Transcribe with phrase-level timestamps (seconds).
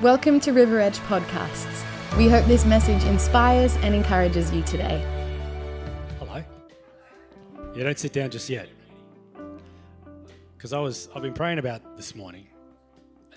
[0.00, 1.84] Welcome to River Edge Podcasts.
[2.16, 5.04] We hope this message inspires and encourages you today.
[6.20, 6.44] Hello.
[7.74, 8.68] Yeah, don't sit down just yet.
[10.56, 12.46] Because I was, I've been praying about this morning,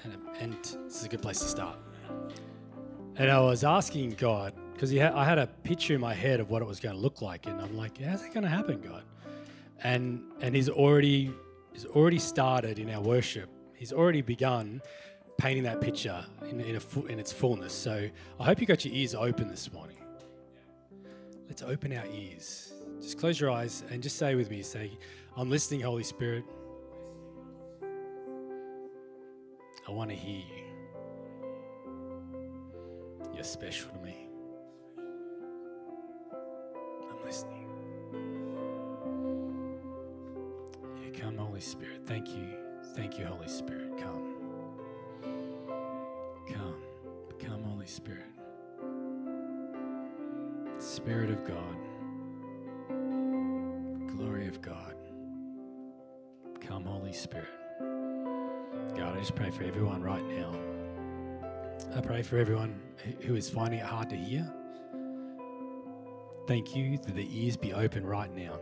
[0.04, 1.80] and, and this is a good place to start.
[3.16, 6.52] And I was asking God because ha- I had a picture in my head of
[6.52, 8.82] what it was going to look like, and I'm like, how's that going to happen,
[8.82, 9.02] God?
[9.84, 11.34] And and He's already,
[11.74, 13.50] He's already started in our worship.
[13.74, 14.80] He's already begun
[15.42, 16.80] painting that picture in, in,
[17.10, 17.74] in its fullness.
[17.74, 18.08] So
[18.40, 19.98] I hope you got your ears open this morning.
[21.48, 22.74] Let's open our ears.
[23.02, 24.92] Just close your eyes and just say with me, say,
[25.36, 26.44] I'm listening, Holy Spirit.
[29.88, 30.64] I want to hear you.
[33.34, 34.28] You're special to me.
[37.10, 37.68] I'm listening.
[41.04, 42.02] Yeah, come, Holy Spirit.
[42.06, 42.46] Thank you.
[42.96, 43.98] Thank you, Holy Spirit.
[43.98, 44.31] Come,
[47.92, 48.24] Spirit.
[50.80, 51.76] Spirit of God,
[54.16, 54.96] glory of God.
[56.62, 57.50] Come, Holy Spirit.
[58.96, 60.56] God, I just pray for everyone right now.
[61.94, 62.80] I pray for everyone
[63.24, 64.50] who is finding it hard to hear.
[66.48, 68.58] Thank you that the ears be open right now.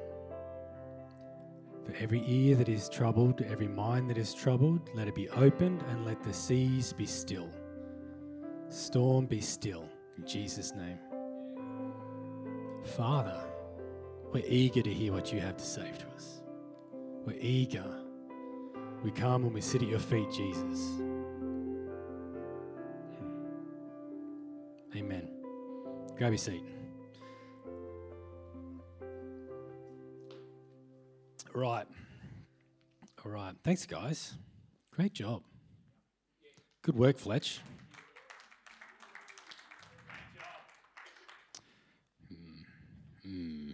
[1.86, 5.84] For every ear that is troubled, every mind that is troubled, let it be opened
[5.92, 7.50] and let the seas be still.
[8.70, 9.90] Storm, be still.
[10.18, 11.00] In Jesus' name.
[12.96, 13.42] Father,
[14.32, 16.42] we're eager to hear what you have to say to us.
[17.26, 17.86] We're eager.
[19.04, 20.80] We come and we sit at your feet, Jesus.
[24.96, 25.30] Amen.
[26.18, 26.64] Grab your seat.
[31.54, 31.86] Right.
[33.26, 33.54] All right.
[33.64, 34.34] Thanks, guys.
[34.92, 35.44] Great job.
[36.82, 37.60] Good work, Fletch.
[43.30, 43.72] Hmm.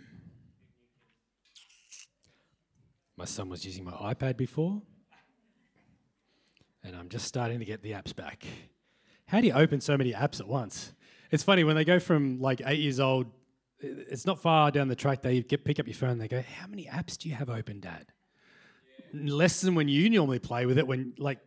[3.17, 4.81] My son was using my iPad before,
[6.83, 8.45] and I'm just starting to get the apps back.
[9.27, 10.93] How do you open so many apps at once?
[11.31, 13.27] It's funny when they go from like eight years old.
[13.79, 15.21] It's not far down the track.
[15.21, 16.11] They get pick up your phone.
[16.11, 18.07] and They go, "How many apps do you have open, Dad?"
[19.13, 20.85] Less than when you normally play with it.
[20.85, 21.39] When like,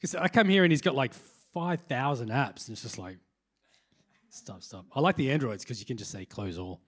[0.00, 1.12] because I come here and he's got like
[1.52, 3.18] five thousand apps, and it's just like,
[4.30, 4.86] stop, stop.
[4.94, 6.80] I like the Androids because you can just say close all.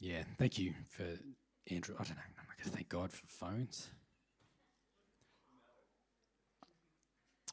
[0.00, 1.04] Yeah, thank you for
[1.70, 1.94] Andrew.
[1.98, 2.22] I don't know.
[2.38, 3.90] I'm going to thank God for phones.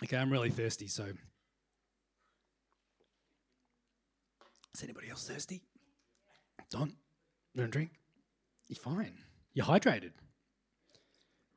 [0.02, 1.08] Okay, I'm really thirsty, so.
[4.74, 5.64] Is anybody else thirsty?
[6.72, 6.94] Don,
[7.58, 7.92] a drink?
[8.70, 9.18] You're fine.
[9.54, 10.12] You're hydrated.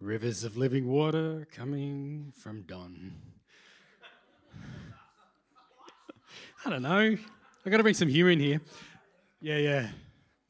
[0.00, 3.12] Rivers of living water coming from Don.
[6.64, 7.16] I don't know.
[7.66, 8.60] I got to bring some humor in here.
[9.40, 9.88] Yeah, yeah.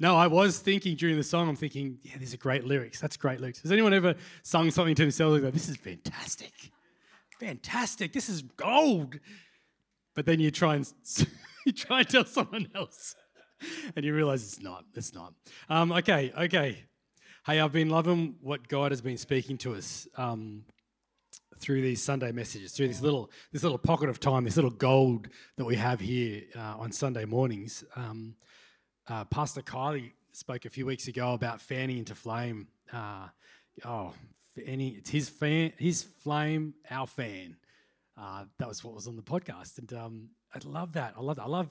[0.01, 2.99] No, I was thinking during the song, I'm thinking, yeah, these are great lyrics.
[2.99, 3.61] That's great lyrics.
[3.61, 6.53] Has anyone ever sung something to themselves like, this is fantastic?
[7.39, 8.15] Fantastic.
[8.15, 9.19] This is gold.
[10.15, 10.91] But then you try and
[11.67, 13.15] you try and tell someone else,
[13.95, 14.85] and you realize it's not.
[14.95, 15.35] It's not.
[15.69, 16.85] Um, okay, okay.
[17.47, 20.65] Hey, I've been loving what God has been speaking to us um,
[21.59, 25.29] through these Sunday messages, through this little this little pocket of time, this little gold
[25.57, 27.85] that we have here uh, on Sunday mornings.
[27.97, 28.35] Um,
[29.09, 32.69] uh, Pastor Kylie spoke a few weeks ago about fanning into flame.
[32.93, 33.29] Uh,
[33.85, 34.15] oh,
[34.57, 37.57] it's his fan, his flame, our fan.
[38.19, 41.15] Uh, that was what was on the podcast, and um, I love that.
[41.17, 41.45] I love that.
[41.45, 41.71] I love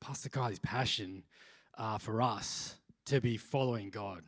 [0.00, 1.24] Pastor Kylie's passion
[1.76, 4.22] uh, for us to be following God,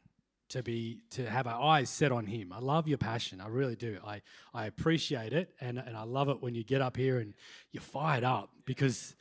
[0.49, 2.53] to be to have our eyes set on Him.
[2.53, 3.41] I love your passion.
[3.41, 3.99] I really do.
[4.05, 4.22] I
[4.53, 7.34] I appreciate it, and and I love it when you get up here and
[7.71, 9.15] you're fired up because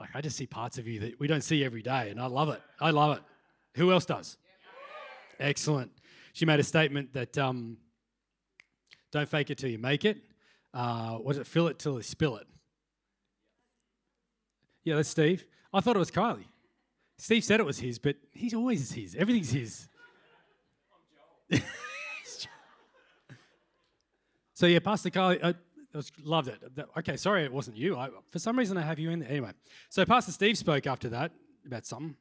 [0.00, 2.26] like I just see parts of you that we don't see every day, and I
[2.26, 2.60] love it.
[2.80, 3.22] I love it.
[3.76, 4.36] Who else does?
[5.38, 5.90] Excellent.
[6.32, 7.76] She made a statement that um,
[9.12, 10.18] don't fake it till you make it.
[10.72, 12.46] Uh, was it fill it till you spill it?
[14.82, 15.46] Yeah, that's Steve.
[15.72, 16.46] I thought it was Kylie.
[17.18, 19.14] Steve said it was his, but he's always his.
[19.14, 19.88] Everything's his.
[24.54, 25.38] so yeah, Pastor Kylie.
[25.42, 25.52] Uh,
[25.98, 26.60] was, loved it.
[26.98, 27.96] Okay, sorry it wasn't you.
[27.96, 29.30] I, for some reason, I have you in there.
[29.30, 29.52] Anyway,
[29.88, 31.32] so Pastor Steve spoke after that
[31.66, 32.16] about something.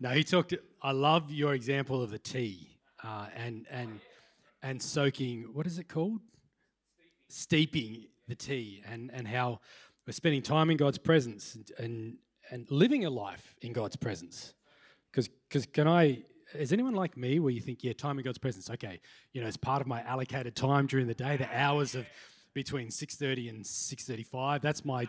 [0.00, 0.54] no, he talked.
[0.82, 4.00] I love your example of the tea uh, and and
[4.62, 5.50] and soaking.
[5.52, 6.20] What is it called?
[7.28, 9.60] Steeping the tea, and and how
[10.06, 12.16] we're spending time in God's presence and and,
[12.50, 14.54] and living a life in God's presence.
[15.10, 16.22] Because because can I
[16.54, 19.00] is anyone like me where you think, yeah, time in God's presence, okay,
[19.32, 22.06] you know, it's part of my allocated time during the day, the hours of
[22.54, 25.06] between 6.30 and 6.35, that's my,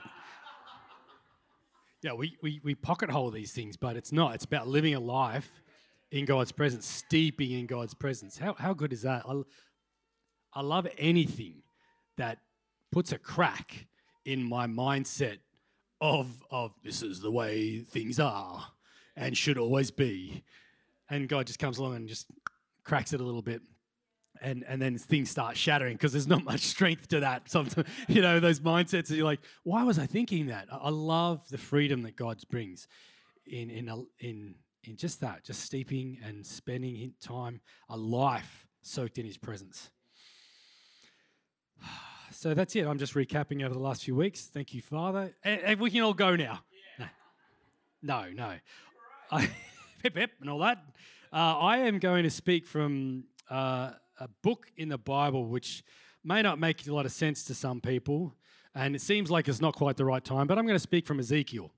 [2.01, 4.35] yeah, we, we, we pocket hole these things, but it's not.
[4.35, 5.61] It's about living a life
[6.11, 8.37] in God's presence, steeping in God's presence.
[8.37, 9.23] How, how good is that?
[9.27, 9.41] I,
[10.53, 11.63] I love anything
[12.17, 12.39] that
[12.91, 13.87] puts a crack
[14.23, 15.39] in my mindset
[15.99, 18.67] of, of this is the way things are
[19.15, 20.43] and should always be.
[21.13, 22.25] And God just comes along and just
[22.83, 23.61] cracks it a little bit.
[24.41, 27.49] And, and then things start shattering because there's not much strength to that.
[27.49, 30.67] Sometimes, you know, those mindsets that you're like, why was I thinking that?
[30.71, 32.87] I, love the freedom that God brings
[33.45, 39.19] in, in, a, in, in just that, just steeping and spending time, a life soaked
[39.19, 39.91] in His presence.
[42.31, 42.87] So that's it.
[42.87, 44.47] I'm just recapping over the last few weeks.
[44.47, 45.35] Thank you, Father.
[45.43, 46.61] And, we can all go now.
[46.97, 47.05] Yeah.
[48.01, 48.55] No, no.
[49.31, 49.49] I,
[50.03, 50.79] pip, hip, and all that.
[51.31, 55.81] Uh, I am going to speak from uh, a book in the Bible which
[56.25, 58.35] may not make a lot of sense to some people,
[58.75, 61.07] and it seems like it's not quite the right time, but I'm going to speak
[61.07, 61.71] from Ezekiel.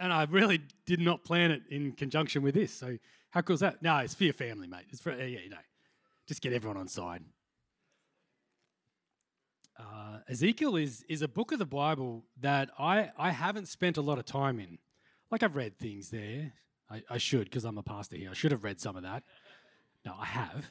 [0.00, 2.74] And I really did not plan it in conjunction with this.
[2.74, 2.98] So
[3.30, 3.80] how cool is that?
[3.80, 4.86] No, it's for your family, mate.
[4.90, 5.56] It's for yeah, you know,
[6.26, 7.22] just get everyone on side.
[9.78, 14.02] Uh, Ezekiel is is a book of the Bible that I I haven't spent a
[14.02, 14.78] lot of time in.
[15.30, 16.52] Like I've read things there.
[16.90, 18.30] I, I should because I'm a pastor here.
[18.30, 19.22] I should have read some of that.
[20.04, 20.70] No, I have.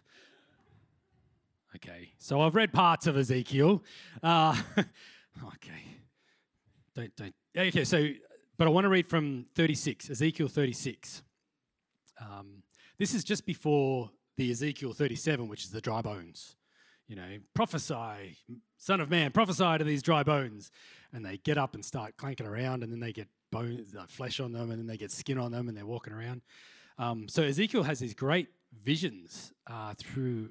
[1.75, 3.83] Okay, so I've read parts of Ezekiel.
[4.21, 5.83] Uh, okay,
[6.95, 7.35] don't don't.
[7.57, 8.09] Okay, so
[8.57, 11.23] but I want to read from 36, Ezekiel 36.
[12.21, 12.61] Um,
[12.99, 16.55] this is just before the Ezekiel 37, which is the dry bones
[17.07, 18.37] you know, prophesy,
[18.77, 20.71] son of man, prophesy to these dry bones.
[21.11, 24.39] And they get up and start clanking around, and then they get bone, uh, flesh
[24.39, 26.41] on them, and then they get skin on them, and they're walking around.
[26.97, 28.47] Um, so Ezekiel has these great
[28.83, 30.49] visions uh, through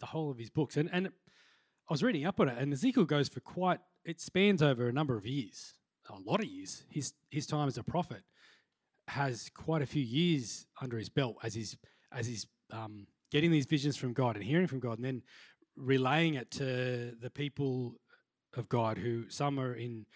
[0.00, 0.76] the whole of his books.
[0.76, 4.62] And, and I was reading up on it, and Ezekiel goes for quite, it spans
[4.62, 5.74] over a number of years,
[6.10, 6.84] a lot of years.
[6.90, 8.22] His, his time as a prophet
[9.08, 11.76] has quite a few years under his belt as he's,
[12.12, 15.22] as he's um, getting these visions from God and hearing from God, and then
[15.76, 17.96] relaying it to the people
[18.56, 20.06] of God who some are in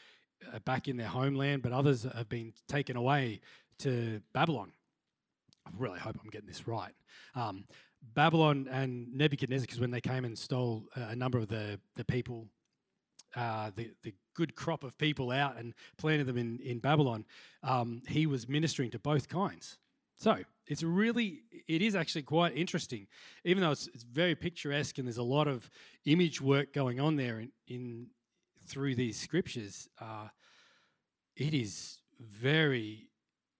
[0.64, 3.40] back in their homeland, but others have been taken away
[3.78, 4.72] to Babylon.
[5.66, 6.94] I really hope I'm getting this right.
[7.34, 7.64] Um,
[8.14, 12.46] Babylon and Nebuchadnezzar, because when they came and stole a number of the the people,
[13.36, 17.24] uh, the the good crop of people out and planted them in in Babylon,
[17.62, 19.78] um, he was ministering to both kinds.
[20.20, 23.06] So it's really, it is actually quite interesting,
[23.44, 25.70] even though it's, it's very picturesque and there's a lot of
[26.04, 28.08] image work going on there in, in
[28.68, 29.88] through these scriptures.
[30.00, 30.28] Uh,
[31.36, 33.08] it is very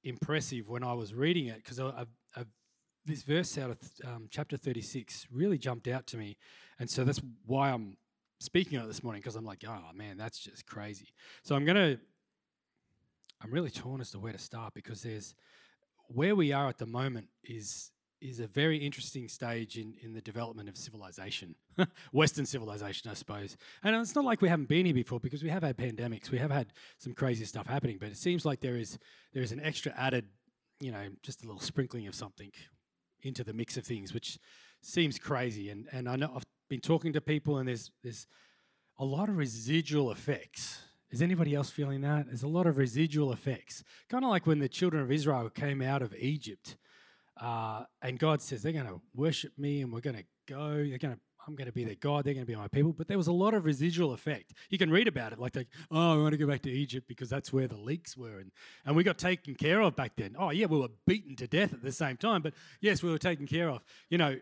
[0.04, 1.80] impressive when I was reading it because
[3.04, 6.36] this verse out of um, chapter 36 really jumped out to me,
[6.78, 7.96] and so that's why I'm
[8.40, 11.08] speaking on it this morning because I'm like, oh man, that's just crazy.
[11.42, 11.98] So I'm gonna,
[13.42, 15.34] I'm really torn as to where to start because there's
[16.08, 17.90] where we are at the moment is
[18.20, 21.54] is a very interesting stage in, in the development of civilization,
[22.12, 23.56] Western civilization, I suppose.
[23.82, 26.38] And it's not like we haven't been here before because we have had pandemics, we
[26.38, 28.98] have had some crazy stuff happening, but it seems like there is
[29.32, 30.26] there is an extra added,
[30.80, 32.50] you know, just a little sprinkling of something
[33.22, 34.38] into the mix of things, which
[34.80, 35.70] seems crazy.
[35.70, 38.26] And and I know I've been talking to people, and there's there's
[38.98, 42.26] a lot of residual effects is anybody else feeling that?
[42.26, 43.82] There's a lot of residual effects.
[44.10, 46.76] Kind of like when the children of Israel came out of Egypt,
[47.40, 50.76] uh, and God says they're going to worship me, and we're going to go.
[50.76, 51.20] They're going to.
[51.46, 52.24] I'm going to be their God.
[52.24, 52.92] They're going to be my people.
[52.92, 54.52] But there was a lot of residual effect.
[54.68, 55.56] You can read about it, like,
[55.90, 58.50] oh, I want to go back to Egypt because that's where the leeks were, and
[58.84, 60.36] and we got taken care of back then.
[60.38, 63.18] Oh yeah, we were beaten to death at the same time, but yes, we were
[63.18, 63.82] taken care of.
[64.10, 64.36] You know,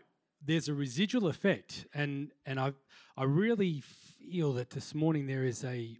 [0.45, 2.73] there's a residual effect, and and I
[3.15, 5.97] I really feel that this morning there is a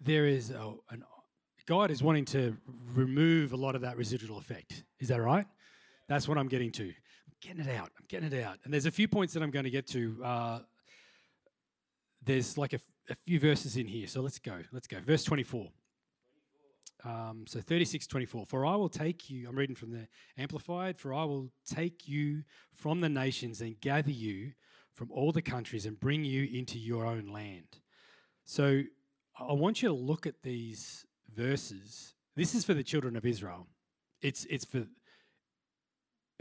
[0.00, 1.04] there is a, an
[1.66, 2.56] God is wanting to
[2.94, 4.84] remove a lot of that residual effect.
[4.98, 5.46] Is that right?
[6.08, 6.84] That's what I'm getting to.
[6.84, 7.90] I'm getting it out.
[7.98, 8.58] I'm getting it out.
[8.64, 10.20] And there's a few points that I'm going to get to.
[10.24, 10.58] Uh,
[12.24, 12.80] there's like a,
[13.10, 14.06] a, few verses in here.
[14.06, 14.60] So let's go.
[14.72, 14.98] Let's go.
[15.04, 15.68] Verse 24.
[17.04, 18.46] Um, so 36, 24.
[18.46, 20.06] For I will take you, I'm reading from the
[20.38, 24.52] Amplified, for I will take you from the nations and gather you
[24.94, 27.80] from all the countries and bring you into your own land.
[28.44, 28.82] So
[29.38, 31.04] I want you to look at these
[31.34, 32.14] verses.
[32.36, 33.66] This is for the children of Israel.
[34.20, 34.86] It's it's for.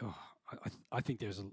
[0.01, 0.15] Oh,
[0.51, 1.45] I, I think there's a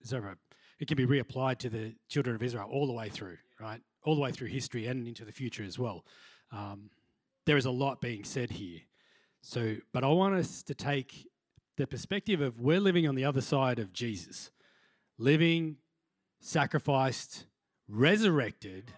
[0.00, 0.12] there's.
[0.24, 0.36] A,
[0.78, 3.80] it can be reapplied to the children of Israel all the way through, right?
[4.04, 6.04] All the way through history and into the future as well.
[6.52, 6.90] Um,
[7.46, 8.80] there is a lot being said here.
[9.40, 11.26] So, but I want us to take
[11.76, 14.50] the perspective of we're living on the other side of Jesus,
[15.16, 15.76] living,
[16.40, 17.46] sacrificed,
[17.88, 18.92] resurrected,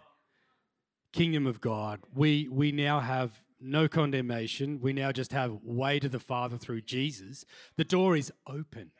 [1.13, 2.01] kingdom of God.
[2.15, 4.81] We we now have no condemnation.
[4.81, 7.45] We now just have way to the Father through Jesus.
[7.77, 8.91] The door is open.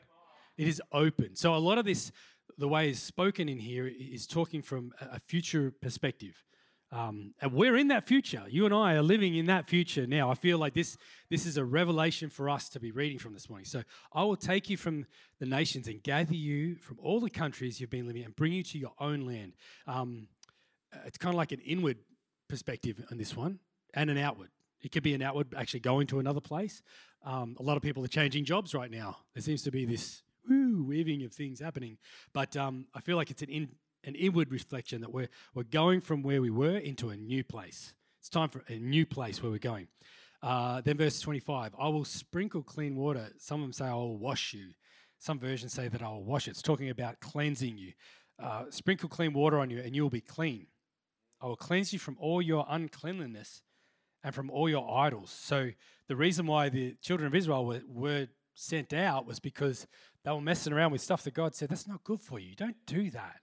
[0.57, 1.35] It is open.
[1.35, 2.11] So a lot of this,
[2.57, 6.43] the way is spoken in here, is talking from a future perspective.
[6.93, 8.43] Um, and we're in that future.
[8.49, 10.29] You and I are living in that future now.
[10.29, 10.97] I feel like this
[11.29, 13.65] this is a revelation for us to be reading from this morning.
[13.65, 15.05] So I will take you from
[15.39, 18.63] the nations and gather you from all the countries you've been living and bring you
[18.63, 19.53] to your own land.
[19.87, 20.27] Um,
[21.05, 21.97] it's kind of like an inward
[22.49, 23.59] perspective on this one
[23.93, 24.49] and an outward.
[24.81, 26.81] It could be an outward, actually going to another place.
[27.23, 29.17] Um, a lot of people are changing jobs right now.
[29.33, 31.97] There seems to be this woo, weaving of things happening.
[32.33, 33.69] But um, I feel like it's an in,
[34.03, 37.93] an inward reflection that we're, we're going from where we were into a new place.
[38.19, 39.87] It's time for a new place where we're going.
[40.41, 43.29] Uh, then verse 25, I will sprinkle clean water.
[43.37, 44.69] Some of them say, I will wash you.
[45.19, 46.51] Some versions say that I will wash it.
[46.51, 47.93] It's talking about cleansing you.
[48.41, 50.65] Uh, sprinkle clean water on you and you will be clean.
[51.39, 53.61] I will cleanse you from all your uncleanliness
[54.23, 55.31] and from all your idols.
[55.31, 55.71] So
[56.07, 59.87] the reason why the children of Israel were, were sent out was because
[60.23, 62.55] they were messing around with stuff that God said, that's not good for you.
[62.55, 63.37] Don't do that.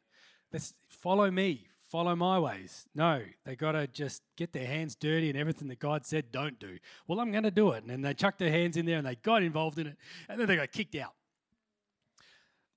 [0.52, 2.86] Let's follow me, follow my ways.
[2.94, 6.58] No, they got to just get their hands dirty and everything that God said don't
[6.58, 6.78] do.
[7.06, 7.82] Well, I'm going to do it.
[7.82, 9.96] And then they chucked their hands in there and they got involved in it
[10.28, 11.14] and then they got kicked out.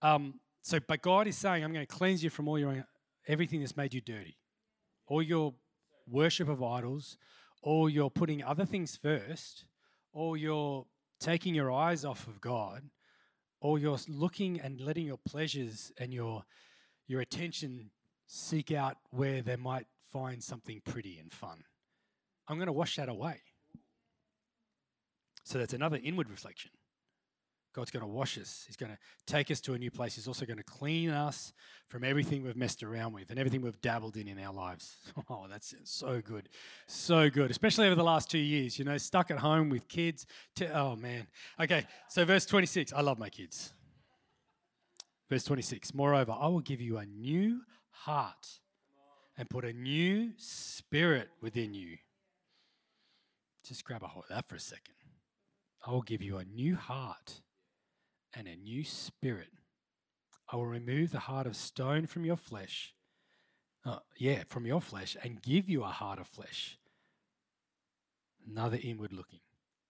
[0.02, 2.86] Um, so, but God is saying, I'm going to cleanse you from all your
[3.28, 4.38] everything that's made you dirty,
[5.08, 5.54] all your
[6.08, 7.18] worship of idols,
[7.62, 9.66] or you're putting other things first,
[10.14, 10.86] or you're
[11.20, 12.90] taking your eyes off of God,
[13.60, 16.44] or you're looking and letting your pleasures and your
[17.08, 17.92] your attention
[18.26, 21.64] seek out where they might find something pretty and fun.
[22.48, 23.42] I'm going to wash that away.
[25.44, 26.72] So that's another inward reflection.
[27.74, 28.64] God's going to wash us.
[28.68, 30.16] He's going to take us to a new place.
[30.16, 31.54] He's also going to clean us
[31.88, 34.98] from everything we've messed around with and everything we've dabbled in in our lives.
[35.30, 36.50] Oh, that's so good.
[36.88, 40.26] So good, especially over the last two years, you know, stuck at home with kids.
[40.74, 41.28] oh, man.
[41.60, 42.92] Okay, so verse 26.
[42.92, 43.72] I love my kids.
[45.30, 47.62] Verse 26 Moreover, I will give you a new
[47.92, 48.60] heart
[49.38, 51.98] and put a new spirit within you.
[53.66, 54.96] Just grab a hold of that for a second.
[55.86, 57.42] I will give you a new heart
[58.34, 59.50] and a new spirit.
[60.52, 62.94] I will remove the heart of stone from your flesh.
[63.86, 66.78] Uh, yeah, from your flesh, and give you a heart of flesh.
[68.48, 69.40] Another inward looking.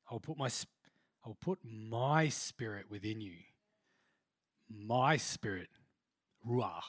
[0.09, 3.35] I will put my, I will put my spirit within you
[4.73, 5.69] my spirit,
[6.47, 6.83] ruach,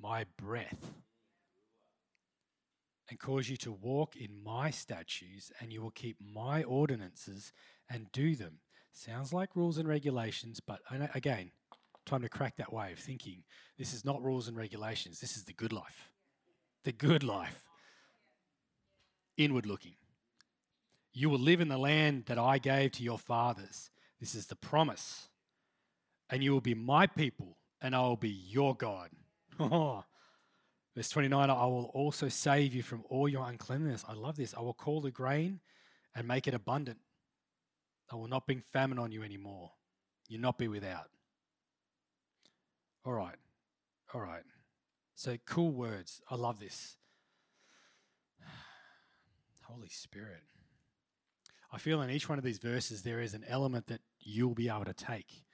[0.00, 0.92] my breath,
[3.08, 7.52] and cause you to walk in my statutes, and you will keep my ordinances
[7.88, 8.58] and do them.
[8.92, 10.80] Sounds like rules and regulations, but
[11.14, 11.52] again,
[12.06, 13.44] time to crack that way of thinking.
[13.78, 16.10] This is not rules and regulations, this is the good life.
[16.84, 17.64] The good life.
[19.36, 19.94] Inward looking.
[21.12, 23.90] You will live in the land that I gave to your fathers.
[24.18, 25.30] This is the promise
[26.30, 29.10] and you will be my people, and I will be your God.
[29.58, 34.04] Verse 29 I will also save you from all your uncleanness.
[34.08, 34.54] I love this.
[34.56, 35.60] I will call the grain
[36.14, 36.98] and make it abundant.
[38.10, 39.72] I will not bring famine on you anymore.
[40.28, 41.10] You'll not be without.
[43.04, 43.36] All right.
[44.12, 44.42] All right.
[45.14, 46.20] So cool words.
[46.30, 46.96] I love this.
[49.62, 50.42] Holy Spirit.
[51.72, 54.68] I feel in each one of these verses there is an element that you'll be
[54.68, 55.44] able to take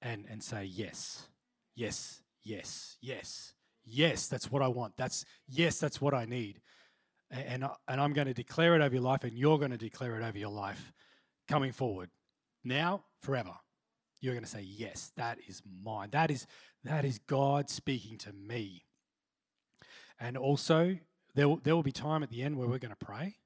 [0.00, 1.26] and and say yes,
[1.74, 4.28] yes, yes, yes, yes.
[4.28, 4.96] That's what I want.
[4.96, 6.60] That's yes, that's what I need.
[7.30, 9.78] And and, and I'm going to declare it over your life, and you're going to
[9.78, 10.92] declare it over your life,
[11.48, 12.10] coming forward,
[12.64, 13.54] now, forever.
[14.20, 15.12] You're going to say yes.
[15.16, 16.08] That is mine.
[16.10, 16.46] That is
[16.84, 18.84] that is God speaking to me.
[20.18, 20.98] And also,
[21.34, 23.36] there will, there will be time at the end where we're going to pray.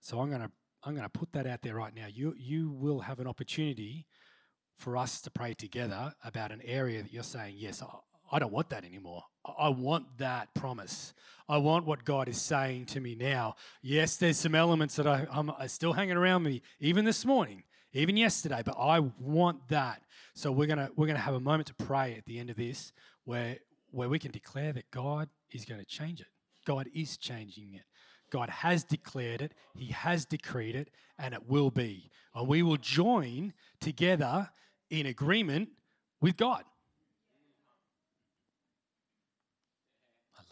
[0.00, 0.50] So I'm going to
[0.84, 2.06] I'm going to put that out there right now.
[2.06, 4.06] You you will have an opportunity
[4.76, 7.82] for us to pray together about an area that you're saying, yes,
[8.30, 9.24] I, don't want that anymore.
[9.58, 11.14] I want that promise.
[11.48, 13.56] I want what God is saying to me now.
[13.82, 18.16] Yes, there's some elements that I, I'm still hanging around me, even this morning, even
[18.16, 20.02] yesterday, but I want that.
[20.34, 22.92] So we're gonna we're gonna have a moment to pray at the end of this,
[23.24, 23.58] where
[23.90, 26.28] where we can declare that God is going to change it.
[26.66, 27.82] God is changing it.
[28.30, 32.10] God has declared it, He has decreed it, and it will be.
[32.34, 34.50] And we will join together
[34.88, 35.70] in agreement
[36.20, 36.62] with God.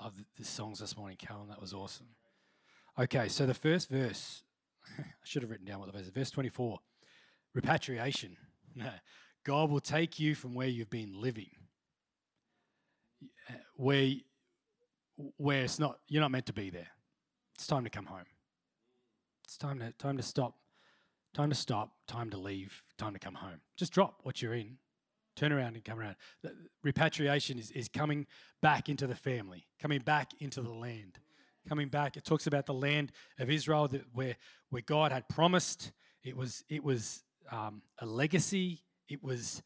[0.02, 1.49] Love the songs this morning, Callum.
[1.49, 2.07] That was awesome.
[2.99, 4.43] Okay, so the first verse,
[4.99, 6.12] I should have written down what the verse is.
[6.12, 6.78] Verse 24.
[7.55, 8.37] repatriation.
[9.45, 11.50] God will take you from where you've been living,
[13.76, 14.11] where,
[15.37, 16.88] where it's not, you're not meant to be there.
[17.55, 18.26] It's time to come home.
[19.45, 20.57] It's time to, time to stop,
[21.35, 23.61] time to stop, time to leave, time to come home.
[23.76, 24.76] Just drop what you're in,
[25.38, 26.16] turn around and come around.
[26.83, 28.26] Repatriation is, is coming
[28.61, 31.18] back into the family, coming back into the land,
[31.68, 32.16] coming back.
[32.16, 34.37] It talks about the land of Israel that where,
[34.71, 35.92] where God had promised.
[36.25, 38.83] It was, it was um, a legacy.
[39.09, 39.62] It was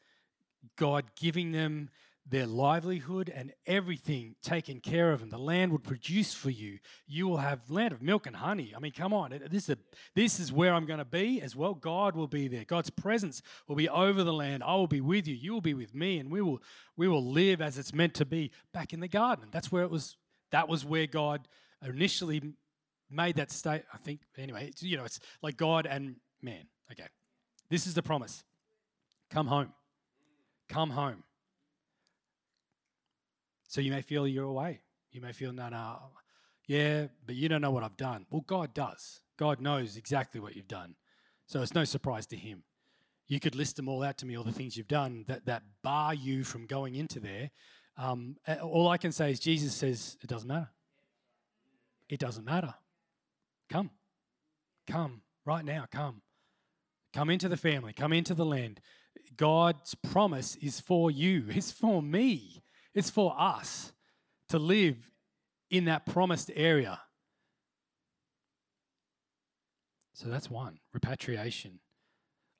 [0.77, 1.89] God giving them
[2.25, 6.79] their livelihood and everything taken care of, and the land would produce for you.
[7.07, 8.73] You will have land of milk and honey.
[8.77, 9.79] I mean, come on, this is, a,
[10.15, 11.75] this is where I'm going to be as well.
[11.75, 12.65] God will be there.
[12.65, 14.63] God's presence will be over the land.
[14.63, 15.35] I will be with you.
[15.35, 16.63] You will be with me, and we will
[16.97, 19.49] we will live as it's meant to be back in the garden.
[19.51, 20.17] That's where it was.
[20.53, 21.49] That was where God
[21.85, 22.55] initially
[23.11, 23.83] made that state.
[23.93, 24.69] I think anyway.
[24.69, 26.67] It's, you know, it's like God and man.
[26.93, 27.09] Okay,
[27.69, 28.45] this is the promise.
[29.31, 29.73] Come home.
[30.69, 31.25] Come home.
[33.73, 34.83] So you may feel you're away.
[35.13, 35.97] You may feel, no, no,
[36.67, 38.27] yeah, but you don't know what I've done.
[38.31, 39.23] Well, God does.
[39.39, 40.95] God knows exactly what you've done.
[41.47, 42.65] So it's no surprise to Him.
[43.29, 45.63] You could list them all out to me, all the things you've done that, that
[45.83, 47.51] bar you from going into there.
[47.97, 50.69] Um, all I can say is Jesus says, it doesn't matter.
[52.11, 52.75] It doesn't matter.
[53.71, 53.89] Come.
[54.87, 55.87] Come right now.
[55.91, 56.21] Come.
[57.15, 57.95] Come into the family.
[57.95, 58.83] Come into the land.
[59.35, 62.63] God's promise is for you, it's for me.
[62.95, 63.93] It's for us
[64.49, 65.11] to live
[65.71, 67.01] in that promised area.
[70.13, 71.81] So that's one repatriation.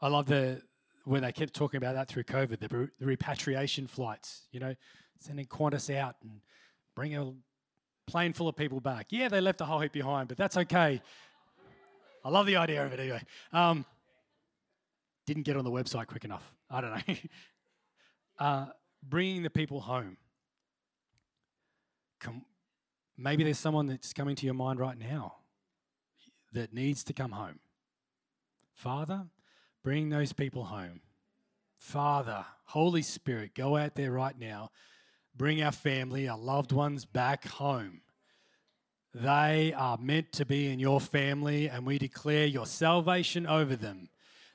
[0.01, 0.63] I love the
[1.05, 4.47] when they kept talking about that through COVID, the, the repatriation flights.
[4.53, 4.75] You know,
[5.19, 6.41] sending Qantas out and
[6.97, 7.33] bring a
[8.07, 9.07] plane full of people back.
[9.11, 11.01] Yeah, they left a whole heap behind, but that's okay.
[12.25, 13.23] I love the idea of it anyway.
[13.53, 13.85] Um,
[15.27, 16.53] didn't get on the website quick enough.
[16.71, 17.15] I don't know.
[18.39, 18.67] uh,
[19.03, 20.17] bringing the people home.
[22.23, 22.45] Come,
[23.19, 25.35] maybe there's someone that's coming to your mind right now
[26.53, 27.59] that needs to come home.
[28.73, 29.27] Father,
[29.83, 31.01] bring those people home.
[31.75, 34.71] Father, Holy Spirit, go out there right now.
[35.37, 38.03] Bring our family, our loved ones back home.
[39.13, 44.09] They are meant to be in your family, and we declare your salvation over them.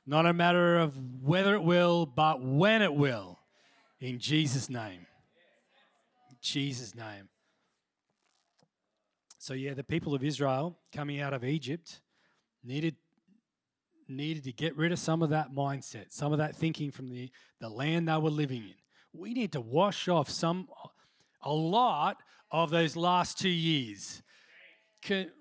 [0.06, 3.40] Not a matter of whether it will, but when it will.
[4.00, 5.06] In Jesus' name.
[6.42, 7.28] Jesus' name.
[9.48, 12.02] So yeah, the people of Israel coming out of Egypt
[12.66, 12.98] needed
[14.10, 17.32] needed to get rid of some of that mindset, some of that thinking from the,
[17.62, 18.76] the land they were living in.
[19.14, 20.68] We need to wash off some
[21.42, 22.18] a lot
[22.52, 24.22] of those last two years.
[25.10, 25.32] It's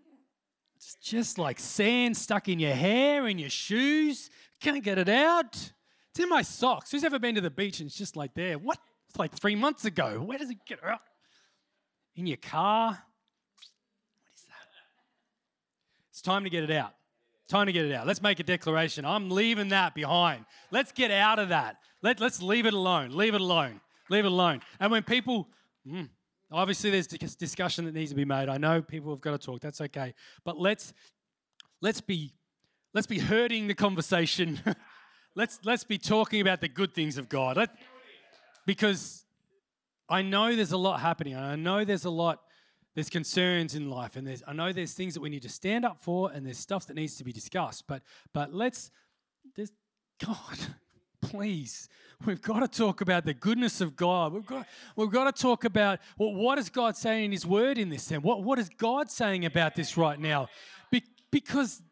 [1.03, 4.31] just like sand stuck in your hair, in your shoes.
[4.61, 5.57] Can't get it out.
[5.57, 6.93] It's in my socks.
[6.93, 8.57] Who's ever been to the beach and it's just like there?
[8.57, 8.79] What?
[9.09, 10.23] It's like three months ago.
[10.25, 11.01] Where does it get out?
[12.15, 12.91] In your car.
[12.91, 14.67] What is that?
[16.17, 16.95] It's time to get it out.
[17.47, 18.07] Time to get it out.
[18.07, 19.05] Let's make a declaration.
[19.05, 20.47] I'm leaving that behind.
[20.71, 21.77] Let's get out of that.
[22.01, 23.11] Let, let's leave it alone.
[23.11, 23.83] Leave it alone.
[24.09, 24.63] Leave it alone.
[24.81, 25.47] And when people,
[25.87, 26.09] mm,
[26.51, 28.49] obviously there's discussion that needs to be made.
[28.49, 29.61] I know people have got to talk.
[29.61, 30.15] That's okay.
[30.43, 30.95] But let's
[31.83, 32.33] let's be
[32.95, 34.59] let's be hurting the conversation
[35.35, 37.59] let's let's be talking about the good things of God.
[37.59, 37.77] Let,
[38.65, 39.27] because
[40.09, 41.37] I know there's a lot happening.
[41.37, 42.41] I know there's a lot
[42.97, 45.85] there's concerns in life and there's I know there's things that we need to stand
[45.85, 47.85] up for and there's stuff that needs to be discussed.
[47.87, 48.91] But but let's
[49.55, 49.71] there's
[50.25, 50.59] God,
[51.21, 51.89] please.
[52.25, 54.33] We've got to talk about the goodness of God.
[54.33, 57.77] We've got, we've got to talk about well, what is God saying in His Word
[57.77, 58.11] in this?
[58.11, 60.49] And what, what is God saying about this right now?
[60.91, 61.83] Be, because,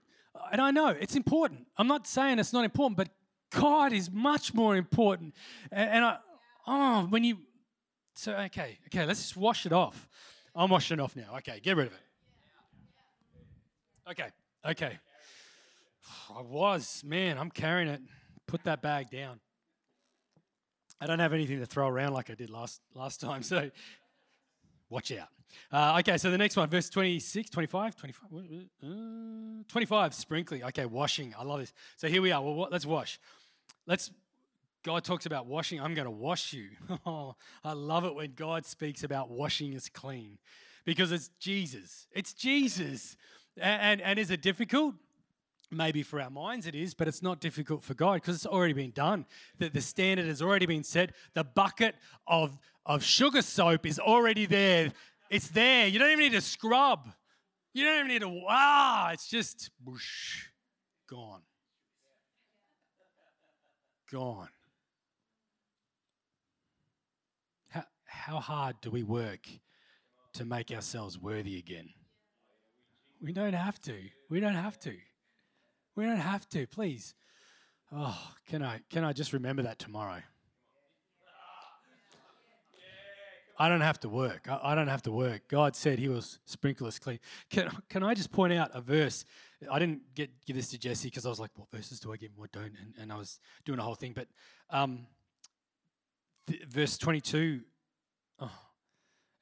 [0.51, 1.67] and I know it's important.
[1.77, 3.11] I'm not saying it's not important, but
[3.51, 5.35] God is much more important.
[5.71, 6.17] And, and I,
[6.67, 7.37] oh, when you,
[8.14, 10.09] so okay, okay, let's just wash it off.
[10.55, 11.37] I'm washing off now.
[11.38, 11.99] Okay, get rid of it.
[14.11, 14.29] Okay,
[14.64, 14.99] okay.
[16.37, 18.01] I was, man, I'm carrying it.
[18.47, 19.40] Put that bag down.
[21.01, 23.71] I don't have anything to throw around like I did last last time, so
[24.88, 25.29] watch out.
[25.71, 28.21] Uh, okay, so the next one, verse 26, 25, 25,
[28.83, 28.87] uh,
[29.69, 30.64] 25, sprinkling.
[30.64, 31.35] Okay, washing.
[31.38, 31.73] I love this.
[31.97, 32.43] So here we are.
[32.43, 33.21] Well, let's wash.
[33.87, 34.11] Let's
[34.85, 35.81] God talks about washing.
[35.81, 36.68] I'm going to wash you.
[37.07, 40.38] Oh, I love it when God speaks about washing us clean
[40.85, 42.07] because it's Jesus.
[42.12, 43.16] It's Jesus.
[43.61, 44.94] And, and, and is it difficult?
[45.70, 48.75] Maybe for our minds it is, but it's not difficult for God because it's already
[48.75, 49.27] been done.
[49.59, 51.12] The, the standard has already been set.
[51.35, 54.92] The bucket of, of sugar soap is already there.
[55.31, 55.87] It's there.
[55.88, 57.09] You don't even need to scrub.
[57.73, 60.47] You don't even need to, ah, it's just whoosh,
[61.09, 61.42] gone.
[64.12, 64.49] gone.
[68.26, 69.46] How, hard do we work
[70.32, 71.90] to make ourselves worthy again?
[73.20, 73.94] We don't have to.
[74.30, 74.94] We don't have to.
[75.94, 76.66] We don't have to.
[76.66, 77.14] Please.
[77.92, 80.22] Oh, can I can I just remember that tomorrow?
[83.58, 84.48] I don't have to work.
[84.48, 85.42] I, I, don't have to work.
[85.46, 87.20] God said He will sprinkle us clean.
[87.50, 89.26] Can, can I just point out a verse?
[89.70, 92.16] I didn't get give this to Jesse because I was like, what verses do I
[92.16, 92.72] give what don't?
[92.80, 94.12] And, and I was doing a whole thing.
[94.14, 94.28] But
[94.70, 95.06] um,
[96.48, 97.60] th- verse 22
[98.44, 98.50] oh,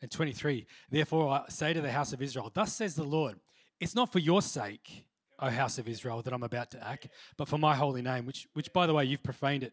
[0.01, 3.37] and 23 Therefore I say to the house of Israel, Thus says the Lord,
[3.81, 5.07] it's not for your sake,
[5.39, 8.47] O house of Israel, that I'm about to act, but for my holy name, which,
[8.55, 9.73] which by the way, you've profaned it,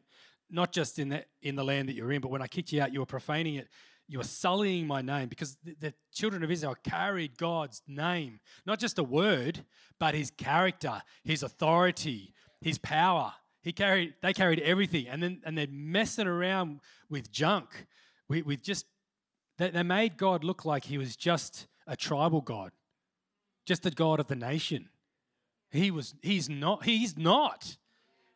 [0.49, 2.81] not just in the, in the land that you're in, but when I kicked you
[2.81, 3.67] out, you were profaning it
[4.09, 8.79] you were sullying my name because the, the, children of Israel carried God's name, not
[8.79, 9.63] just a word,
[9.99, 13.31] but his character, his authority, his power.
[13.61, 17.85] He carried, they carried everything, and then and they're messing around with junk,
[18.27, 18.85] with, with just
[19.59, 22.71] they, they made God look like he was just a tribal god,
[23.65, 24.89] just the God of the nation.
[25.69, 27.77] He was, he's not, he's not.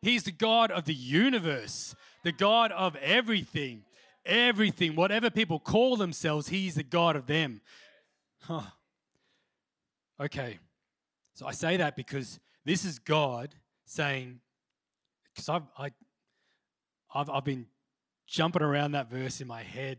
[0.00, 3.82] He's the God of the universe, the God of everything
[4.24, 7.60] everything, whatever people call themselves, He's the God of them.
[8.40, 8.62] Huh.
[10.20, 10.58] Okay.
[11.34, 14.40] So I say that because this is God saying,
[15.32, 15.90] because I've, I,
[17.14, 17.66] I've, I've been
[18.26, 19.98] jumping around that verse in my head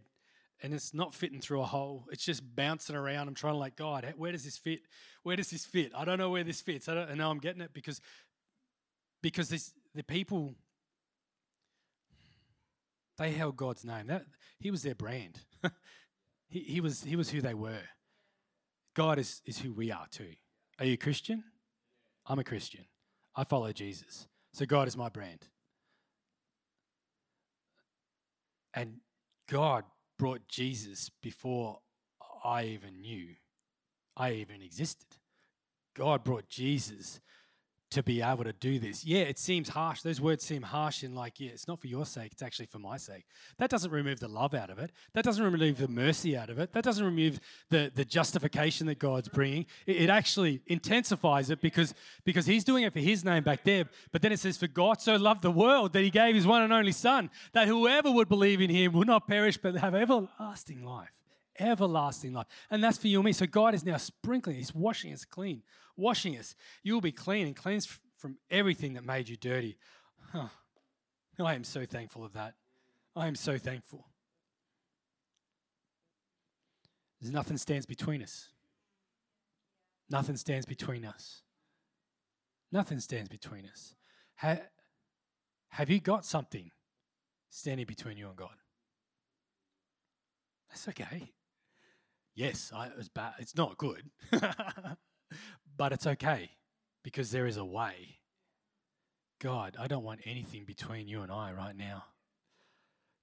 [0.62, 2.06] and it's not fitting through a hole.
[2.12, 3.28] It's just bouncing around.
[3.28, 4.82] I'm trying to like, God, where does this fit?
[5.24, 5.92] Where does this fit?
[5.96, 6.88] I don't know where this fits.
[6.88, 8.02] I don't, and now I'm getting it because
[9.22, 10.56] because this, the people
[13.18, 14.08] they held God's name.
[14.08, 14.26] That
[14.60, 15.40] he was their brand.
[16.50, 17.84] he, he was he was who they were.
[18.94, 20.34] God is, is who we are too.
[20.80, 21.44] Are you a Christian?
[22.26, 22.86] I'm a Christian.
[23.36, 24.28] I follow Jesus.
[24.54, 25.48] So God is my brand.
[28.74, 28.98] And
[29.50, 29.84] God
[30.18, 31.80] brought Jesus before
[32.44, 33.36] I even knew
[34.18, 35.18] I even existed.
[35.96, 37.20] God brought Jesus
[37.92, 39.06] to be able to do this.
[39.06, 40.02] Yeah, it seems harsh.
[40.02, 42.80] Those words seem harsh and like, yeah, it's not for your sake, it's actually for
[42.80, 43.26] my sake.
[43.58, 44.92] That doesn't remove the love out of it.
[45.14, 46.74] That doesn't remove the mercy out of it.
[46.74, 49.66] That doesn't remove the, the justification that God's bringing.
[49.86, 51.94] It, it actually intensifies it because,
[52.24, 53.86] because He's doing it for His name back there.
[54.12, 56.64] But then it says, For God so loved the world that He gave His one
[56.64, 60.84] and only Son, that whoever would believe in Him would not perish but have everlasting
[60.84, 61.25] life
[61.60, 62.48] everlasting life.
[62.70, 63.34] And that's for you and me.
[63.34, 65.64] So God is now sprinkling, He's washing us clean
[65.98, 66.56] washing us.
[66.84, 69.78] You will be clean and cleansed from everything that made you dirty.
[70.32, 70.48] Huh.
[71.40, 72.54] I am so thankful of that.
[73.16, 74.08] I am so thankful.
[77.20, 78.50] There's nothing stands between us.
[80.10, 81.42] Nothing stands between us.
[82.72, 83.96] Nothing stands between us.
[84.38, 84.60] Ha-
[85.70, 86.72] have you got something
[87.50, 88.56] standing between you and God?
[90.70, 91.32] That's okay.
[92.36, 93.34] Yes, I, it was bad.
[93.40, 94.10] It's not good.
[95.78, 96.52] But it's okay
[97.04, 98.20] because there is a way.
[99.42, 102.06] God, I don't want anything between you and I right now.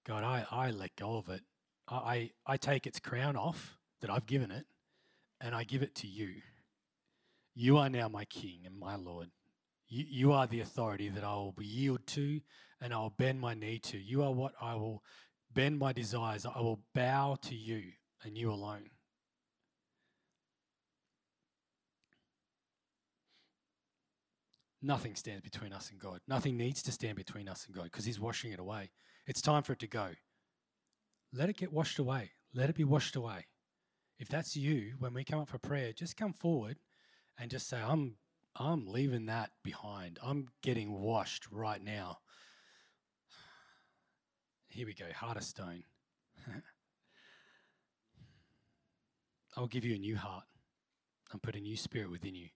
[0.06, 1.42] God, I, I let go of it.
[1.88, 4.66] I, I, I take its crown off that I've given it
[5.40, 6.42] and I give it to you.
[7.54, 9.30] You are now my King and my Lord.
[9.88, 12.40] You, you are the authority that I will yield to
[12.80, 13.98] and I will bend my knee to.
[13.98, 15.02] You are what I will
[15.54, 16.44] bend my desires.
[16.44, 17.82] I will bow to you
[18.24, 18.90] and you alone.
[24.82, 26.18] Nothing stands between us and God.
[26.26, 28.90] Nothing needs to stand between us and God because He's washing it away.
[29.26, 30.08] It's time for it to go.
[31.32, 32.32] Let it get washed away.
[32.52, 33.46] Let it be washed away.
[34.18, 36.78] If that's you, when we come up for prayer, just come forward
[37.38, 38.16] and just say, I'm,
[38.56, 40.18] I'm leaving that behind.
[40.22, 42.18] I'm getting washed right now.
[44.68, 45.84] Here we go, heart of stone.
[49.56, 50.44] I'll give you a new heart
[51.30, 52.48] and put a new spirit within you.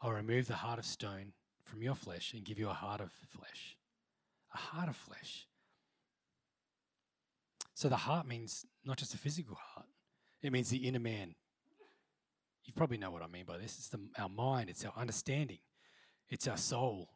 [0.00, 1.32] I'll remove the heart of stone
[1.64, 3.76] from your flesh and give you a heart of flesh.
[4.54, 5.46] A heart of flesh.
[7.74, 9.88] So the heart means not just a physical heart,
[10.42, 11.34] it means the inner man.
[12.64, 13.76] You probably know what I mean by this.
[13.76, 15.58] It's the, our mind, it's our understanding,
[16.28, 17.10] it's our soul,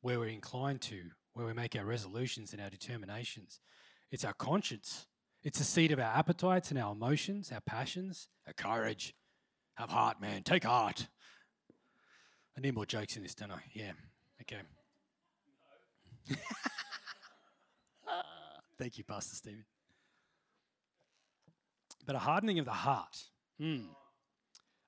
[0.00, 1.02] where we're inclined to,
[1.34, 3.60] where we make our resolutions and our determinations.
[4.10, 5.06] It's our conscience.
[5.42, 9.14] It's the seat of our appetites and our emotions, our passions, our courage.
[9.74, 10.42] Have heart, man.
[10.42, 11.08] Take heart.
[12.56, 13.60] I need more jokes in this, don't I?
[13.72, 13.92] Yeah.
[14.42, 14.56] Okay.
[18.78, 19.64] Thank you, Pastor Stephen.
[22.06, 23.24] But a hardening of the heart.
[23.60, 23.86] Mm.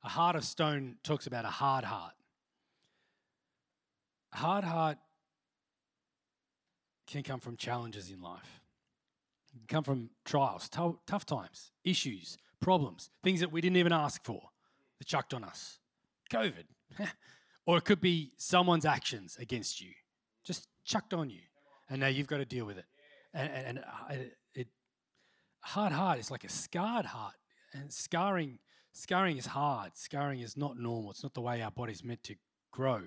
[0.04, 2.14] A heart of stone talks about a hard heart.
[4.32, 4.98] A hard heart
[7.06, 8.60] can come from challenges in life,
[9.54, 13.92] it can come from trials, t- tough times, issues, problems, things that we didn't even
[13.92, 14.50] ask for
[14.98, 15.78] that chucked on us.
[16.30, 16.64] COVID.
[17.68, 19.90] or it could be someone's actions against you,
[20.42, 21.42] just chucked on you.
[21.90, 22.86] And now you've got to deal with it.
[23.34, 24.68] And, and, and uh, it,
[25.60, 27.34] hard heart is like a scarred heart.
[27.74, 28.58] And scarring,
[28.92, 29.98] scarring is hard.
[29.98, 31.10] Scarring is not normal.
[31.10, 32.36] It's not the way our body's meant to
[32.72, 33.02] grow.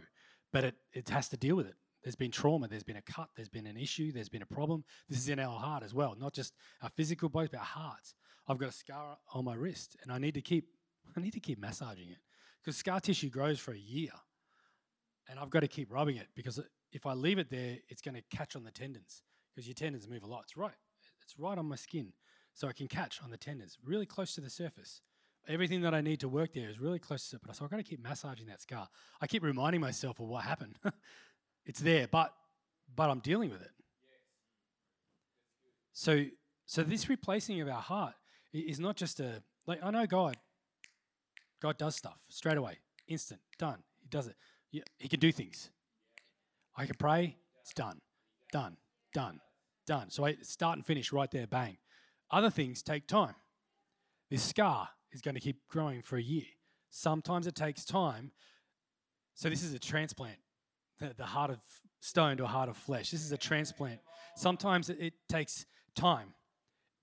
[0.53, 1.73] But it, it has to deal with it.
[2.03, 4.83] There's been trauma, there's been a cut, there's been an issue, there's been a problem.
[5.09, 8.13] This is in our heart as well, not just our physical bodies, but our hearts.
[8.47, 10.65] I've got a scar on my wrist, and I need to keep
[11.17, 12.19] I need to keep massaging it
[12.61, 14.11] because scar tissue grows for a year,
[15.29, 16.59] and I've got to keep rubbing it because
[16.91, 19.21] if I leave it there, it's going to catch on the tendons
[19.53, 20.43] because your tendons move a lot.
[20.43, 20.73] It's right,
[21.21, 22.13] it's right on my skin,
[22.53, 25.01] so I can catch on the tendons, really close to the surface.
[25.47, 27.71] Everything that I need to work there is really close to it, but so I've
[27.71, 28.87] got to keep massaging that scar.
[29.21, 30.77] I keep reminding myself of what happened.
[31.65, 32.33] it's there, but
[32.95, 33.71] but I'm dealing with it.
[35.93, 36.25] So
[36.65, 38.13] so this replacing of our heart
[38.53, 40.37] is not just a like I know God.
[41.61, 43.83] God does stuff straight away, instant, done.
[43.99, 44.35] He does it.
[44.71, 45.69] He can do things.
[46.75, 47.99] I can pray, it's done,
[48.51, 48.77] done,
[49.13, 49.39] done,
[49.85, 50.09] done.
[50.09, 51.77] So I start and finish right there, bang.
[52.29, 53.35] Other things take time.
[54.29, 56.45] This scar is going to keep growing for a year.
[56.89, 58.31] Sometimes it takes time.
[59.35, 60.37] So this is a transplant,
[60.99, 61.59] the, the heart of
[61.99, 63.11] stone to a heart of flesh.
[63.11, 63.99] This is a transplant.
[64.35, 66.33] Sometimes it, it takes time.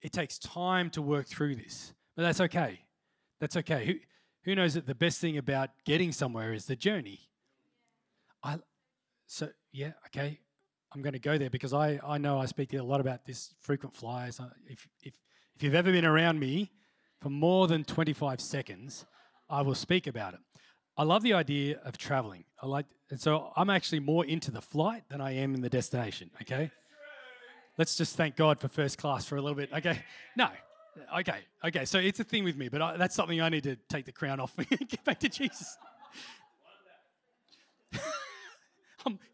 [0.00, 2.80] It takes time to work through this, but that's okay.
[3.40, 3.84] That's okay.
[3.84, 3.94] Who,
[4.44, 7.27] who knows that the best thing about getting somewhere is the journey?
[8.42, 8.58] I,
[9.26, 10.40] so yeah, okay.
[10.92, 13.54] I'm going to go there because I, I know I speak a lot about this
[13.60, 14.40] frequent flyers.
[14.40, 15.14] Uh, if, if,
[15.54, 16.70] if you've ever been around me
[17.20, 19.04] for more than 25 seconds,
[19.50, 20.40] I will speak about it.
[20.96, 22.44] I love the idea of traveling.
[22.60, 25.68] I like, and so I'm actually more into the flight than I am in the
[25.68, 26.30] destination.
[26.42, 26.70] Okay,
[27.76, 29.70] let's just thank God for first class for a little bit.
[29.72, 30.02] Okay,
[30.36, 30.48] no,
[31.18, 31.84] okay, okay.
[31.84, 34.12] So it's a thing with me, but I, that's something I need to take the
[34.12, 35.76] crown off and get back to Jesus.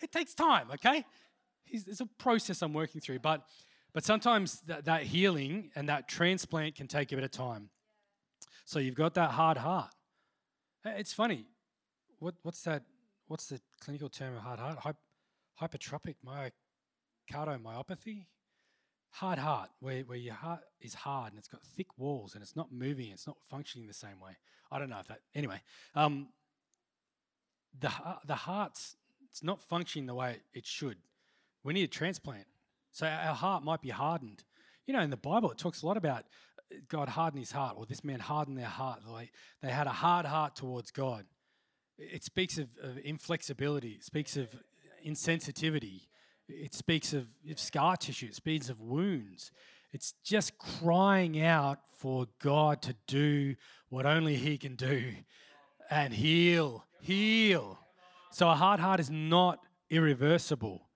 [0.01, 0.69] It takes time.
[0.75, 1.05] Okay,
[1.67, 3.45] it's a process I'm working through, but
[3.93, 7.71] but sometimes that, that healing and that transplant can take a bit of time.
[8.65, 9.91] So you've got that hard heart.
[10.85, 11.47] It's funny.
[12.19, 12.83] What, what's that?
[13.29, 14.79] What's the clinical term of hard heart?
[14.79, 14.95] Hy-
[15.61, 16.17] hypertrophic
[17.33, 18.27] myocardiomyopathy?
[19.15, 22.57] hard heart, where, where your heart is hard and it's got thick walls and it's
[22.57, 24.33] not moving, it's not functioning the same way.
[24.73, 25.61] I don't know if that, anyway.
[25.95, 26.29] Um,
[27.79, 27.93] the,
[28.27, 28.97] the heart's
[29.35, 30.97] it's not functioning the way it should.
[31.64, 32.47] We need a transplant.
[32.92, 34.44] So our heart might be hardened.
[34.87, 36.23] You know, in the Bible, it talks a lot about
[36.70, 39.01] uh, God hardened his heart, or this man hardened their heart.
[39.05, 41.25] Like they had a hard heart towards God.
[41.99, 44.55] It speaks of, of inflexibility, it speaks of
[45.05, 46.03] insensitivity,
[46.49, 49.51] it speaks of, of scar tissue, it speaks of wounds.
[49.92, 53.57] It's just crying out for God to do
[53.88, 55.12] what only He can do
[55.90, 57.81] and heal, heal.
[58.35, 60.88] So a hard heart is not irreversible.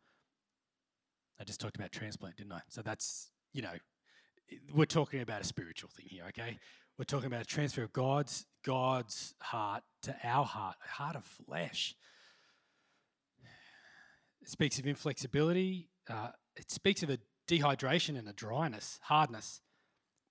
[1.39, 2.63] I just talked about transplant, didn't I?
[2.69, 3.75] So that's, you know,
[4.75, 6.59] we're talking about a spiritual thing here, okay?
[6.99, 11.23] We're talking about a transfer of God's God's heart to our heart, a heart of
[11.25, 11.95] flesh.
[14.43, 15.91] It speaks of inflexibility.
[16.11, 19.61] Uh, it speaks of a dehydration and a dryness, hardness.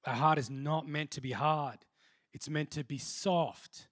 [0.06, 1.78] Our heart is not meant to be hard.
[2.34, 3.88] It's meant to be soft.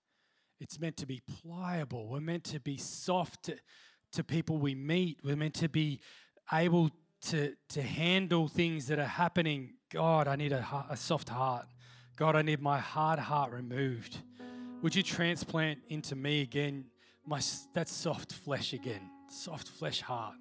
[0.59, 2.07] It's meant to be pliable.
[2.07, 3.57] We're meant to be soft to,
[4.13, 5.19] to people we meet.
[5.23, 5.99] We're meant to be
[6.51, 6.91] able
[7.23, 9.73] to, to handle things that are happening.
[9.91, 11.65] God, I need a, a soft heart.
[12.15, 14.17] God, I need my hard heart removed.
[14.81, 16.85] Would you transplant into me again
[17.25, 17.41] my
[17.73, 19.09] that soft flesh again?
[19.29, 20.35] soft flesh heart.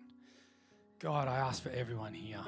[0.98, 2.40] God, I ask for everyone here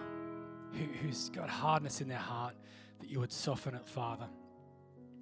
[0.72, 2.55] who, who's got hardness in their heart
[3.00, 4.26] that you would soften it, Father.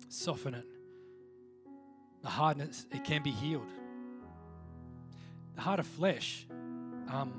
[0.09, 0.67] Soften it.
[2.25, 3.71] The hardness, it can be healed.
[5.55, 6.47] The heart of flesh
[7.09, 7.33] um,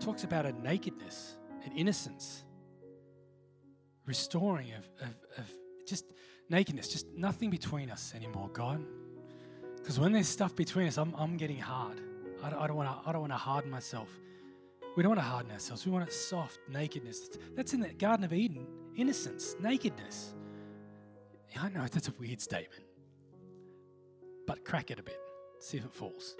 [0.00, 2.44] talks about a nakedness, an innocence,
[4.06, 5.50] restoring of, of, of
[5.86, 6.04] just
[6.48, 8.84] nakedness, just nothing between us anymore, God.
[9.76, 12.00] Because when there's stuff between us, I'm, I'm getting hard.
[12.42, 13.08] I don't, want to.
[13.08, 14.08] I don't want to harden myself.
[14.96, 15.86] We don't want to harden ourselves.
[15.86, 17.30] We want it soft, nakedness.
[17.54, 18.66] That's in the Garden of Eden.
[18.96, 20.34] Innocence, nakedness.
[21.56, 22.84] I know that's a weird statement,
[24.50, 25.20] but crack it a bit.
[25.60, 26.34] See if it falls.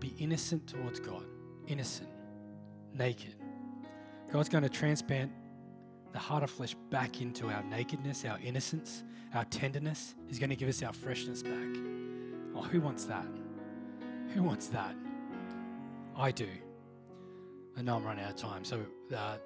[0.00, 1.26] Be innocent towards God.
[1.66, 2.08] Innocent,
[2.94, 3.34] naked.
[4.32, 5.30] God's going to transplant
[6.14, 10.14] the heart of flesh back into our nakedness, our innocence, our tenderness.
[10.26, 11.76] He's going to give us our freshness back.
[12.56, 13.26] Oh, who wants that?
[14.32, 14.94] Who wants that?
[16.16, 16.48] I do.
[17.76, 18.64] I know I'm running out of time.
[18.64, 18.80] So,
[19.14, 19.36] uh,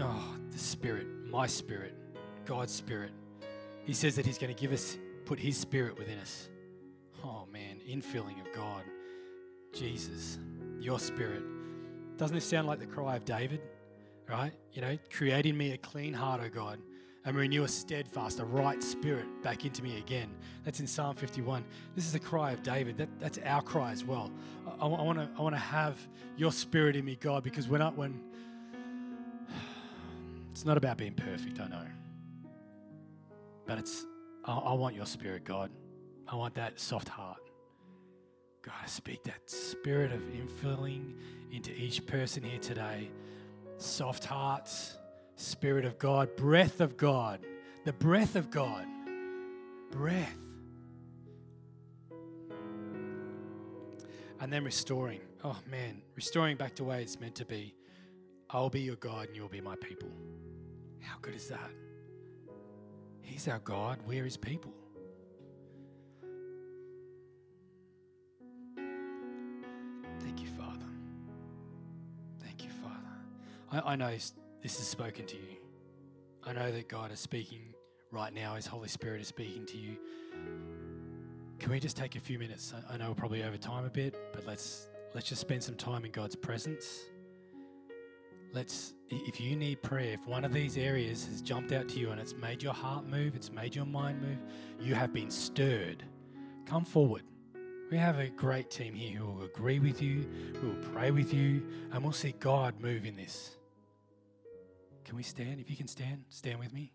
[0.00, 1.94] oh, the Spirit, my Spirit,
[2.46, 3.12] God's Spirit.
[3.84, 4.98] He says that He's going to give us,
[5.30, 6.48] put His Spirit within us.
[7.22, 8.82] Oh man, infilling of God.
[9.72, 10.40] Jesus,
[10.80, 11.44] your Spirit.
[12.16, 13.60] Doesn't this sound like the cry of David?
[14.28, 14.50] Right?
[14.72, 16.80] You know, create in me a clean heart, O God,
[17.24, 20.34] and renew a steadfast, a right spirit back into me again.
[20.64, 21.64] That's in Psalm 51.
[21.94, 22.98] This is the cry of David.
[22.98, 24.32] That, that's our cry as well.
[24.80, 25.96] I, I want to I want to have
[26.36, 28.20] your spirit in me, God, because when I, when
[30.50, 31.86] it's not about being perfect, I know,
[33.64, 34.06] but it's
[34.44, 35.70] I, I want your spirit, God.
[36.28, 37.40] I want that soft heart.
[38.62, 41.14] God, I speak that spirit of infilling
[41.50, 43.10] into each person here today.
[43.78, 44.96] Soft hearts,
[45.40, 47.40] Spirit of God, breath of God,
[47.84, 48.84] the breath of God,
[49.90, 50.36] breath.
[54.38, 55.20] And then restoring.
[55.42, 57.74] Oh man, restoring back to where it's meant to be.
[58.50, 60.10] I'll be your God and you'll be my people.
[61.00, 61.70] How good is that?
[63.30, 64.72] He's our God, we're his people.
[70.18, 70.86] Thank you, Father.
[72.42, 73.08] Thank you, Father.
[73.70, 75.56] I, I know this is spoken to you.
[76.44, 77.62] I know that God is speaking
[78.10, 78.56] right now.
[78.56, 79.96] His Holy Spirit is speaking to you.
[81.60, 82.74] Can we just take a few minutes?
[82.90, 86.04] I know we're probably over time a bit, but let's let's just spend some time
[86.04, 87.04] in God's presence.
[88.52, 92.10] Let's if you need prayer, if one of these areas has jumped out to you
[92.10, 94.38] and it's made your heart move, it's made your mind move,
[94.80, 96.04] you have been stirred.
[96.64, 97.22] Come forward.
[97.90, 100.28] We have a great team here who will agree with you,
[100.62, 103.56] we will pray with you, and we'll see God move in this.
[105.04, 105.58] Can we stand?
[105.58, 106.92] If you can stand, stand with me.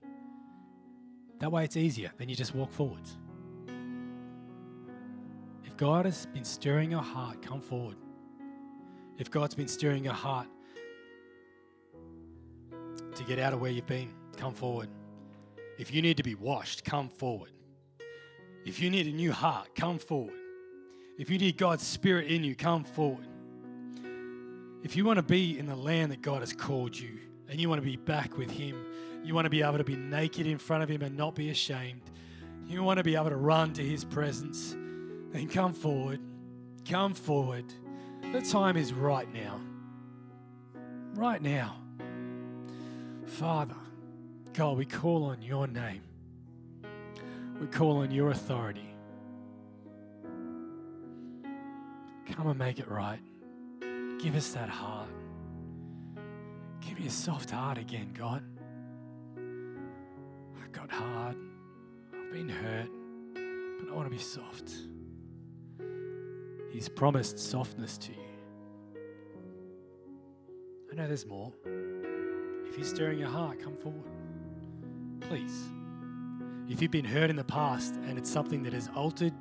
[1.40, 2.12] That way it's easier.
[2.18, 3.18] Then you just walk forwards.
[5.66, 7.98] If God has been stirring your heart, come forward.
[9.18, 10.48] If God's been stirring your heart
[13.16, 14.90] to get out of where you've been, come forward.
[15.78, 17.52] If you need to be washed, come forward.
[18.66, 20.34] If you need a new heart, come forward.
[21.18, 23.28] If you need God's Spirit in you, come forward.
[24.84, 27.70] If you want to be in the land that God has called you, and you
[27.70, 28.86] want to be back with Him.
[29.24, 31.50] You want to be able to be naked in front of Him and not be
[31.50, 32.02] ashamed.
[32.66, 34.76] You want to be able to run to His presence.
[35.32, 36.20] Then come forward.
[36.88, 37.66] Come forward.
[38.32, 39.60] The time is right now.
[41.14, 41.78] Right now.
[43.26, 43.76] Father,
[44.54, 46.02] God, we call on your name.
[47.60, 48.96] We call on your authority.
[52.32, 53.20] Come and make it right.
[54.20, 55.10] Give us that heart.
[56.82, 58.44] Give me a soft heart again, God.
[60.62, 61.36] I've got hard.
[62.14, 62.90] I've been hurt,
[63.80, 64.72] but I want to be soft.
[66.72, 68.18] He's promised softness to you.
[70.92, 71.54] I know there's more.
[72.76, 74.04] If He's stirring your heart, come forward.
[75.22, 75.64] Please.
[76.68, 79.34] If you've been hurt in the past and it's something that has altered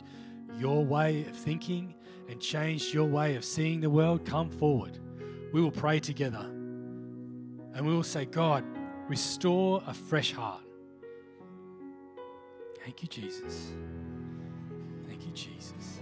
[0.57, 1.97] your way of thinking
[2.29, 5.01] and changed your way of seeing the world, come forward.
[5.53, 6.45] We will pray together.
[7.75, 8.63] And we will say, God,
[9.09, 10.63] restore a fresh heart.
[12.85, 13.73] Thank you, Jesus.
[15.09, 15.99] Thank you, Jesus.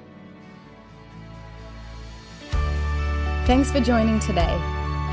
[3.47, 4.82] Thanks for joining today.